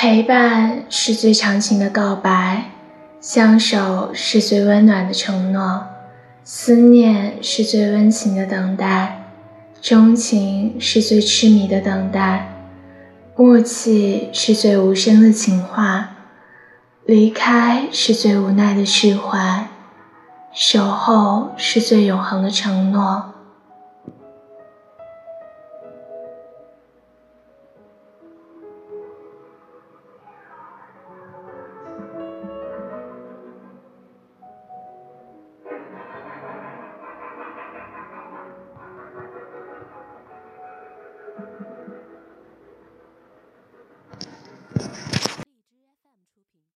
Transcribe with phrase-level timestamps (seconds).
[0.00, 2.70] 陪伴是最长情的告白
[3.20, 5.88] 相守是最温暖的承诺
[6.44, 9.28] 思念是最温情的等待
[9.82, 12.48] 钟情是最痴迷的等待
[13.34, 16.10] 默契是最无声的情话
[17.04, 19.66] 离开是最无奈的释怀
[20.54, 23.37] 守候是最永恒的承诺。